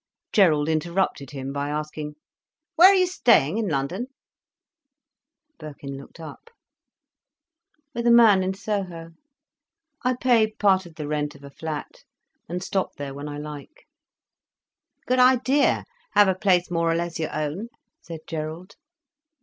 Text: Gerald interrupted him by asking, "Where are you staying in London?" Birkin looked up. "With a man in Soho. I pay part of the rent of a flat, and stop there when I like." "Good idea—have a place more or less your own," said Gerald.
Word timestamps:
Gerald 0.33 0.67
interrupted 0.67 1.29
him 1.29 1.53
by 1.53 1.69
asking, 1.69 2.15
"Where 2.75 2.91
are 2.91 2.95
you 2.95 3.05
staying 3.05 3.59
in 3.59 3.67
London?" 3.67 4.07
Birkin 5.59 5.95
looked 5.95 6.19
up. 6.19 6.49
"With 7.93 8.07
a 8.07 8.09
man 8.11 8.41
in 8.41 8.55
Soho. 8.55 9.11
I 10.03 10.15
pay 10.15 10.53
part 10.53 10.87
of 10.87 10.95
the 10.95 11.07
rent 11.07 11.35
of 11.35 11.43
a 11.43 11.51
flat, 11.51 12.03
and 12.49 12.63
stop 12.63 12.95
there 12.95 13.13
when 13.13 13.27
I 13.29 13.37
like." 13.37 13.85
"Good 15.05 15.19
idea—have 15.19 16.27
a 16.27 16.33
place 16.33 16.71
more 16.71 16.91
or 16.91 16.95
less 16.95 17.19
your 17.19 17.31
own," 17.31 17.67
said 18.01 18.21
Gerald. 18.25 18.77